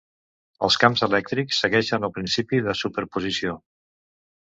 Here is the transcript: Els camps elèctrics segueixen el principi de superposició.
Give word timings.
Els 0.67 0.77
camps 0.83 1.03
elèctrics 1.09 1.61
segueixen 1.65 2.09
el 2.09 2.15
principi 2.17 2.65
de 2.71 2.79
superposició. 2.83 3.59